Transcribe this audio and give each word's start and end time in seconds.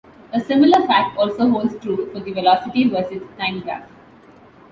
A 0.33 0.39
similar 0.39 0.79
fact 0.87 1.15
also 1.15 1.47
holds 1.47 1.77
true 1.79 2.09
for 2.11 2.21
the 2.21 2.33
velocity 2.33 2.89
versus 2.89 3.21
time 3.37 3.59
graph. 3.59 3.87